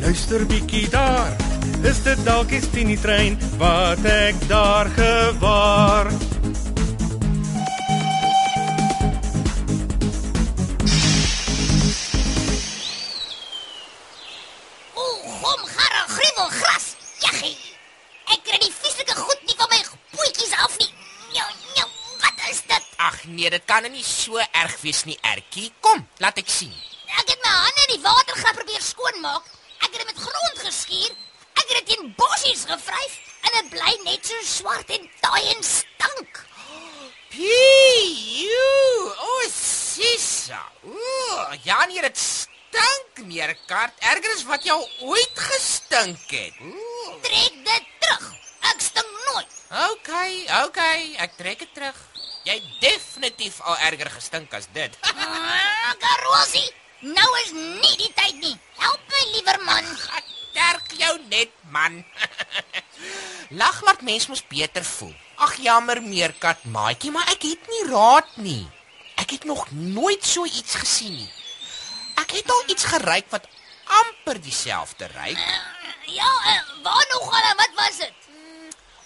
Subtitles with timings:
[0.00, 1.36] luister bietjie daar.
[1.82, 6.08] Is dit dalk die Tini trein wat ek daar gewaar?
[14.94, 15.04] O,
[15.44, 16.86] hom garre gruwel gras.
[17.20, 17.56] Jaggie.
[18.30, 19.80] Ek kry die vieslike goed nie van my
[20.16, 20.92] pootjies af nie.
[21.34, 21.88] Njou, njou,
[22.24, 22.90] wat is dit?
[23.00, 25.70] Ag nee, dit kan nie so erg wees nie, Ertjie.
[25.84, 26.72] Kom, laat ek sien.
[27.20, 29.48] Ek het my hande in die water gaan probeer skoonmaak.
[29.80, 31.12] Ek het dit met grond geskuur.
[31.58, 35.62] Ek het dit in bossies gevryf en dit bly net so swart en taai en
[35.66, 36.44] stank.
[37.30, 40.60] Pie, o, sissa.
[40.86, 40.94] O,
[41.66, 43.94] ja nee, dit stink meer kart.
[44.12, 46.58] Erger is wat jou ooit gestink het.
[46.62, 47.16] Ooh.
[47.26, 48.26] Trek dit terug.
[48.70, 49.58] Ek stink nooit.
[49.90, 51.98] Okay, okay, ek trek dit terug.
[52.48, 54.98] Jy het definitief al erger gestink as dit.
[55.90, 56.68] Ah, Karosie,
[57.02, 58.52] nou is nie die tyd nie.
[58.78, 59.88] Help my liewer man.
[60.18, 60.29] Ek
[60.60, 62.02] terg jou net, man.
[63.60, 65.14] Lag laat mens mos beter voel.
[65.40, 68.66] Ag jammer meerkat maatjie, maar ek het nie raad nie.
[69.20, 71.30] Ek het nog nooit so iets gesien nie.
[72.20, 73.48] Ek het al iets geryk wat
[74.00, 75.44] amper dieselfde ryk.
[76.10, 78.24] Ja, eh, waar nog gaan wat was dit?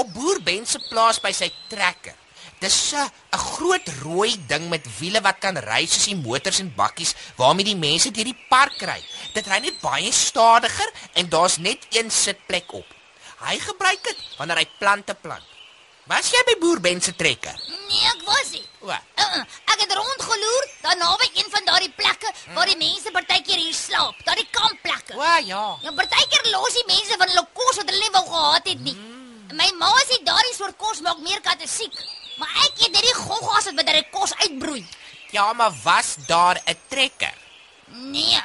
[0.00, 2.14] Op boer Ben se plaas by sy trekker.
[2.58, 6.72] Dis 'n 'n groot rooi ding met wiele wat kan ry soos die motors en
[6.74, 9.00] bakkies waarmee die mense deur die park ry.
[9.34, 12.86] Dit ry net baie stadiger en daar's net een sitplek op.
[13.44, 15.44] Hy gebruik dit wanneer hy plante plant.
[16.06, 17.56] Was jy by boer Ben se trekker?
[17.88, 18.64] Nee, ek was nie.
[18.80, 23.58] O, Uh, ek het rondgeloer daar naby een van daardie plekke waar die mense partykeer
[23.58, 25.14] hier slaap, daardie kampplekke.
[25.16, 25.78] o ja.
[25.82, 28.94] Ja, partykeer los die mense van hulle kos wat hulle nie wou gehad het nie.
[28.94, 29.56] Mm.
[29.56, 31.92] My ma sê daardie soort kos maak meer katte siek.
[32.36, 34.86] Maar ek eet net die goggas wat met daardie kos uitbroei.
[35.34, 37.34] Ja, maar was daar 'n trekker?
[37.86, 38.42] Nee.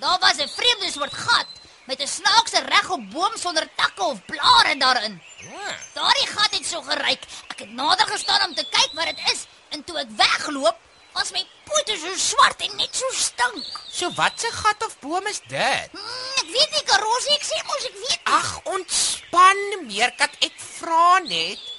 [0.00, 1.46] Daar was 'n vreemde soort gat
[1.84, 5.22] met 'n snaakse regop boom sonder takke of blare daarin.
[5.38, 5.74] Hm.
[5.94, 7.22] Daardie gat het so geryk.
[7.48, 10.76] Ek het nader gestaan om te kyk wat dit is en toe ek weggeloop,
[11.12, 13.66] was my pote so swart en net so stink.
[13.90, 15.90] So wat se gat of boom is dit?
[15.92, 18.20] Hmm, ek weet nie Karosie, ek sê mos ek weet.
[18.24, 21.69] Ag, ontspan, meerkat, ek vra net.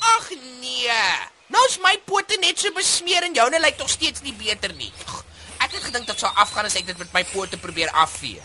[0.00, 0.90] Ag nee.
[1.48, 4.92] Nou is my pote net so besmeer en joune lyk tog steeds nie beter nie.
[5.58, 8.42] Ek het gedink dit sou afgaan as ek dit met my pote probeer afvee.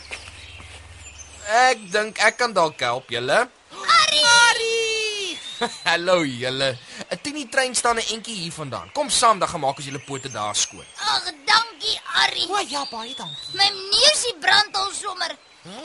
[1.68, 3.50] Ek dink ek kan dalk help julle.
[3.84, 5.38] Harry, Harry!
[5.90, 6.78] Hallo julle.
[7.12, 8.92] 'n Tini trein staan 'n entjie hier vandaan.
[8.94, 10.86] Kom saam dan gemaak as julle pote daar skoon.
[10.98, 12.48] ag dankie Harry.
[12.50, 13.56] O ja, baie dankie.
[13.60, 15.36] My neusie brand al sommer.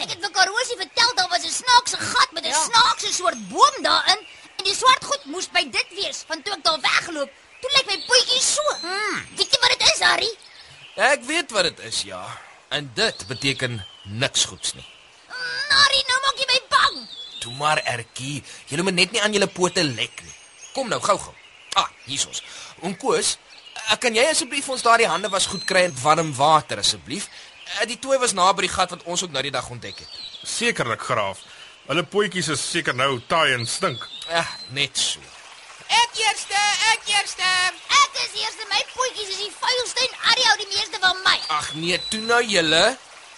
[0.02, 2.62] Ek het vir Karosie vertel daar was 'n snaakse gat met 'n Ja.
[2.70, 4.18] snaakse soort boom daarin
[4.58, 7.30] en die swart goed moes by dit wees van toe ek daar weggeloop.
[7.62, 8.62] Toe lyk my pootjie so.
[8.82, 9.22] Hmm.
[9.38, 10.30] Weet jy wat dit is, Harry?
[11.08, 12.22] Ek weet wat dit is, ja.
[12.74, 13.78] En dit beteken
[14.20, 14.84] niks goeds nie.
[15.28, 16.96] Mm, Harry, nou maak jy my bang.
[17.42, 20.34] Toe maar ertjie, julle moet net nie aan julle pote lek nie.
[20.74, 21.34] Kom nou gou-gou.
[21.78, 22.42] Ah, hiersons.
[22.86, 23.36] Onkoos,
[23.74, 27.28] eh, kan jy asseblief ons daardie hande was goed kry in warm water asseblief?
[27.80, 30.08] Eh, Die tooi was naby die gat wat ons ook nou die dag ontdek het.
[30.44, 31.38] Sekerlik, graaf.
[31.88, 34.02] Hulle potjies is seker nou taai en stink.
[34.28, 34.44] Ja,
[34.76, 35.20] net so.
[35.88, 36.58] Ek eerste,
[36.92, 37.50] ek eerste.
[37.96, 41.36] Ek is eers my pootjies is die vuilste en hou die meeste van my.
[41.56, 42.82] Ag nee, toe nou julle.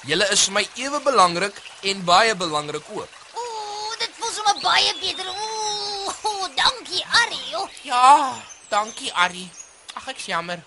[0.09, 1.61] Julle is vir my ewe belangrik
[1.93, 3.19] en baie belangrik ook.
[3.39, 5.31] Ooh, dit voel sommer baie beter.
[5.31, 7.43] Ooh, dankie Harry.
[7.55, 7.69] Oh.
[7.87, 9.49] Ja, dankie Arrie.
[9.95, 10.65] Ag ek's jammer.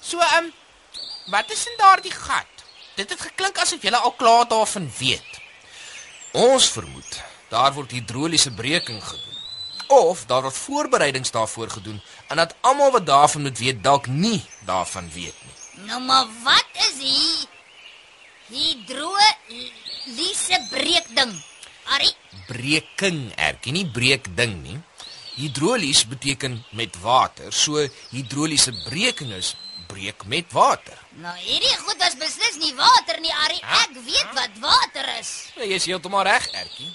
[0.00, 0.52] So, ehm um,
[1.34, 2.66] wat is in daardie gat?
[2.94, 5.40] Dit het geklink asof jy al klaar daarvan weet.
[6.38, 7.18] Ons vermoed
[7.50, 9.35] daar word hidroliese breking gedoen.
[9.86, 14.44] Of daar word voorbereidings daarvoor gedoen en dat almal wat daarvan moet weet dalk nie
[14.64, 15.54] daarvan weet nie.
[15.86, 17.46] Nou maar wat is hier?
[18.48, 21.42] Hidroliese breekding.
[21.86, 22.10] Harry,
[22.46, 24.78] Breking, erkie nie breek ding nie.
[25.36, 29.54] Hidrolies beteken met water, so hidroliese breking is
[29.86, 30.96] breek met water.
[31.20, 33.58] Nou hierdie goed was beslis nie water nie, Ari.
[33.82, 35.32] Ek weet wat water is.
[35.56, 36.88] Ja, jy is heeltemal reg, Ertjie.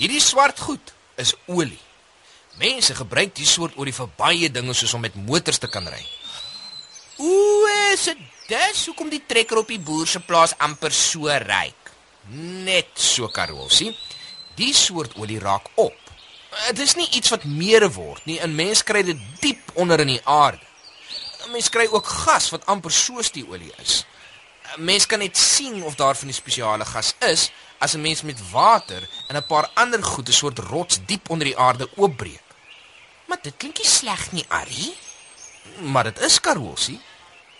[0.00, 1.78] Hierdie swart goed is olie.
[2.58, 6.02] Mense gebruik die soort olie vir baie dinge soos om met motors te kan ry.
[7.18, 11.90] Ooh, dit dis hoekom die trekker op die boer se plaas amper so ryk?
[12.30, 13.90] Net so Karolsie.
[14.58, 15.96] Die soort olie raak op.
[16.68, 18.38] Dit is nie iets wat meere word nie.
[18.38, 20.62] 'n Mens kry dit diep onder in die aarde.
[21.46, 24.04] 'n Mens kry ook gas wat amper soos die olie is.
[24.76, 28.22] 'n Mens kan net sien of daar van die spesiale gas is as 'n mens
[28.22, 32.43] met water en 'n paar ander goede soort rots diep onder die aarde oopbreek.
[33.34, 34.92] Maar dit klink nie sleg nie, Ari.
[35.90, 37.00] Maar dit is Karolsie.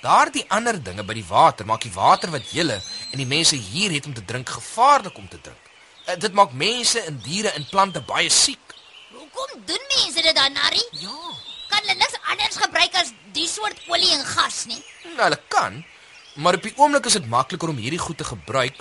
[0.05, 2.77] Daardie ander dinge by die water maak die water wat julle
[3.11, 5.73] en die mense hier het om te drink gevaarlik om te drink.
[6.07, 8.77] Uh, dit maak mense en diere en plante baie siek.
[9.17, 10.85] Hoekom doen mense dit dan, Ari?
[11.01, 11.33] Ja.
[11.73, 14.79] Kan hulle niks anders gebruik as die soort olie en gas nie?
[15.09, 15.81] Nou, hulle kan,
[16.39, 18.79] maar op die oomblik is dit makliker om hierdie goed te gebruik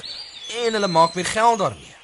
[0.61, 1.97] en hulle maak meer geld daarmee.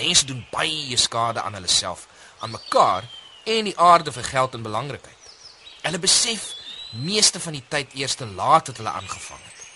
[0.00, 2.08] Mense doen baie skade aan hulle self,
[2.40, 3.04] aan mekaar
[3.46, 5.32] en die aarde vir geld en belangrikheid.
[5.82, 6.48] Hulle besef
[6.92, 9.66] meeste van die tyd eers te laat het hulle aangevang het.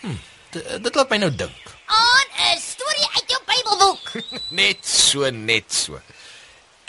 [0.00, 0.20] Hm,
[0.54, 1.74] dit, dit laat my nou dink.
[1.86, 4.12] Aan 'n storie uit jou Bybelboek.
[4.60, 6.00] Net so, net so.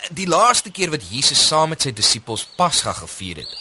[0.10, 3.58] Die laaste keer wat Jesus saam met sy disippels Pasga gevier het.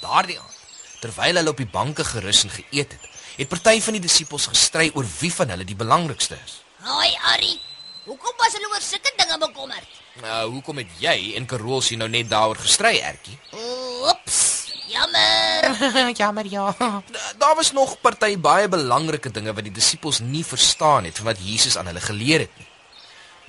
[0.00, 0.58] Daardie aand,
[1.00, 4.90] terwyl hulle op die banke gerus en geëet het, het party van die disippels gestry
[4.94, 6.60] oor wie van hulle die belangrikste is.
[6.84, 7.69] Haai, Ari.
[8.10, 9.98] Hoekom was hulle oor sulke dinge bekommerd?
[10.24, 13.36] Nou, hoekom het jy en Karol sien nou net daaroor gestry, Ertjie?
[13.54, 14.38] Oeps.
[14.90, 15.68] Jammer.
[16.20, 16.64] Jammer ja.
[16.78, 21.30] Da- Daar was nog party baie belangrike dinge wat die disippels nie verstaan het van
[21.30, 22.66] wat Jesus aan hulle geleer het nie.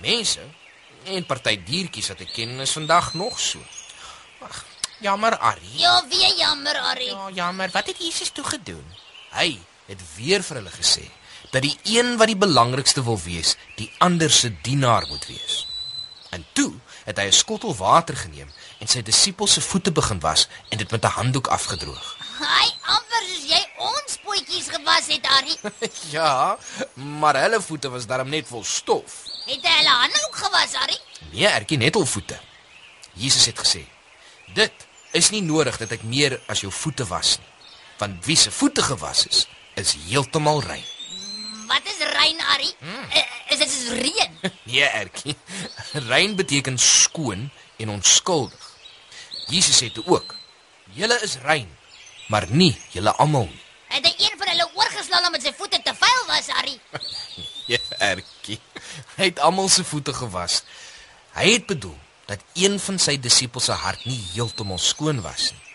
[0.06, 0.46] Mense
[1.10, 3.58] en party diertjies wat ek ken is vandag nog so.
[4.46, 4.62] Ag,
[5.02, 5.72] jammer Ari.
[5.82, 7.10] Ja, weer jammer, Ari.
[7.10, 7.70] Ja, jammer.
[7.74, 8.86] Wat het Jesus toe gedoen?
[9.34, 9.56] Hy
[9.90, 11.08] het weer vir hulle gesê
[11.52, 15.68] dat die een wat die belangrikste wil wees, die ander se dienaar moet wees.
[16.32, 18.50] En toe het hy 'n skottel water geneem
[18.80, 22.18] en sy disippels se voete begin was en dit met 'n handdoek afgedroog.
[22.40, 25.56] Haai, amper soos jy ons potjies gewas het, Ari.
[26.18, 26.58] ja,
[26.94, 29.24] maar hulle voete was darm net vol stof.
[29.46, 30.98] Het hy hulle hande ook gewas, Ari?
[31.32, 32.40] Nee, erkie net al voete.
[33.14, 33.86] Jesus het gesê:
[34.54, 34.74] "Dit
[35.12, 37.48] is nie nodig dat ek meer as jou voete was nie,
[37.98, 41.01] want wie se voete gewas is, is heeltemal rein."
[41.72, 42.68] Wat is rein, Ari?
[42.84, 43.22] Uh,
[43.54, 44.32] is dit soos reën?
[44.72, 45.36] Nee, erkie.
[46.10, 47.48] Rein beteken skoon
[47.80, 48.66] en onskuldig.
[49.48, 50.36] Jesus sê toe ook:
[50.96, 51.70] "Julle is rein,
[52.28, 55.96] maar nie julle almal nie." Het hy een van hulle oorgeslaan omdat sy voete te
[55.96, 56.76] vuil was, Ari?
[57.72, 57.80] Ja,
[58.12, 58.60] erkie.
[59.16, 60.62] Hy het almal se voete gewas.
[61.36, 61.98] Hy het bedoel
[62.28, 65.68] dat een van sy disippels se hart nie heeltemal skoon was nie.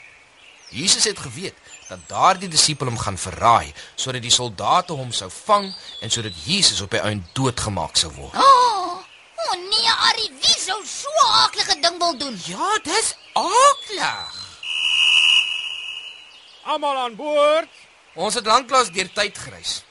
[0.85, 1.57] Jesus het geweet
[1.89, 6.81] dat daardie disipel hom gaan verraai sodat die soldate hom sou vang en sodat Jesus
[6.81, 8.35] op die einde doodgemaak sou word.
[8.35, 8.99] Oh,
[9.37, 12.41] oh nee, Ari, wie sou so 'n aaklige ding wil doen?
[12.47, 14.35] Ja, dis aaklig.
[16.65, 17.69] Almal aan boord.
[18.15, 19.83] Ons het lanklaas deur tyd gereis.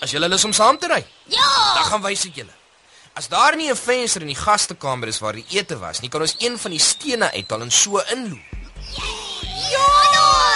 [0.00, 2.54] As julle lus om saam te ry, dan Ja, gaan wys ek julle.
[3.14, 6.20] As daar nie 'n venster in die gastekamer is waar die ete was nie, kan
[6.20, 8.40] ons een van die stene uithaal en so inloop.
[9.70, 9.86] ja,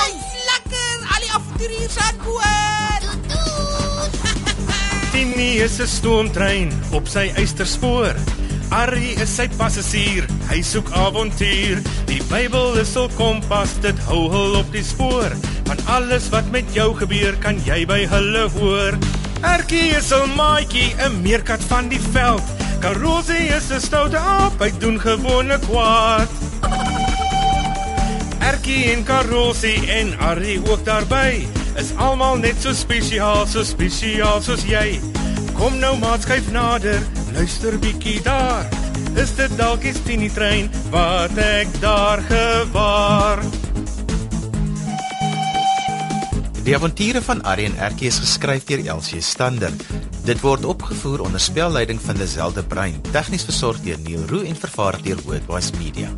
[0.08, 0.24] ons.
[0.24, 0.37] Lekker,
[1.58, 4.10] Doet, doet.
[5.12, 8.14] Tini is 'n stoomtrein op sy eysterspoor.
[8.70, 11.82] Arrie is sy passasier, hy soek avontuur.
[12.06, 15.34] Die Bybel is hul kompas, dit hou hul op die spoor.
[15.64, 18.98] Van alles wat met jou gebeur, kan jy by hulle hoor.
[19.42, 22.42] Erkie is 'n maatjie, 'n meerkat van die veld.
[22.80, 26.47] Karosie is 'n stoute aap, hy doen gewone kwaad.
[28.68, 31.46] Erkie en Karosie en Arrie ook daarby
[31.80, 34.98] is almal net so spesiaal, so spesiaal soos jy.
[35.56, 37.00] Kom nou maat skuif nader,
[37.32, 38.68] luister bietjie daar.
[39.16, 43.40] Is dit dalk die Tini trein wat ek daar gewaar?
[46.68, 49.72] Die avonture van Arrie en Erkie is geskryf deur Elsie Stander.
[50.28, 54.60] Dit word opgevoer onder spelleiding van Lazelle de Bruin, tegnies versorg deur Neil Roo en
[54.60, 56.12] vervaar deur Worldwide Media.